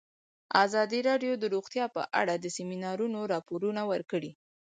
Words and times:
ازادي 0.65 0.99
راډیو 1.09 1.33
د 1.37 1.43
روغتیا 1.53 1.85
په 1.95 2.01
اړه 2.21 2.33
د 2.37 2.45
سیمینارونو 2.55 3.19
راپورونه 3.33 3.81
ورکړي. 3.91 4.31